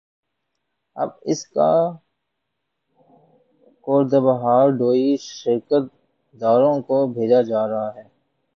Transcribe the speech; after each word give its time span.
اب 0.95 1.09
اسکا 1.23 1.71
code 3.87 4.09
hardware 4.41 5.17
شراکت 5.27 5.85
داروں 6.35 6.77
کو 6.87 6.97
بھیجا 7.15 7.41
جارہا 7.41 7.87
ہے 7.95 8.03